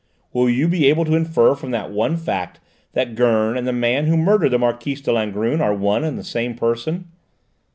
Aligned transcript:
Will 0.33 0.49
you 0.49 0.67
be 0.67 0.87
able 0.87 1.05
to 1.05 1.13
infer 1.13 1.53
from 1.53 1.69
that 1.69 1.91
one 1.91 2.17
fact 2.17 2.59
that 2.93 3.13
Gurn 3.13 3.55
and 3.55 3.67
the 3.67 3.71
man 3.71 4.07
who 4.07 4.17
murdered 4.17 4.49
the 4.49 4.57
Marquise 4.57 4.99
de 4.99 5.11
Langrune 5.11 5.61
are 5.61 5.75
one 5.75 6.03
and 6.03 6.17
the 6.17 6.23
same 6.23 6.55
person? 6.55 7.11